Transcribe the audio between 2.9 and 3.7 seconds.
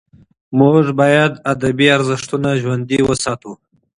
وساتو.